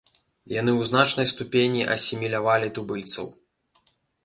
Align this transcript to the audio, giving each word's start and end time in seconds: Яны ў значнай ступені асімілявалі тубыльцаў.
Яны 0.53 0.71
ў 0.77 0.81
значнай 0.91 1.27
ступені 1.33 1.81
асімілявалі 1.97 2.73
тубыльцаў. 2.81 3.33